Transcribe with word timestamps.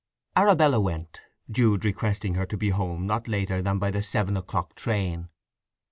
Arabella 0.35 0.79
went, 0.81 1.21
Jude 1.51 1.85
requesting 1.85 2.33
her 2.33 2.47
to 2.47 2.57
be 2.57 2.69
home 2.69 3.05
not 3.05 3.27
later 3.27 3.61
than 3.61 3.77
by 3.77 3.91
the 3.91 4.01
seven 4.01 4.35
o'clock 4.35 4.73
train. 4.73 5.29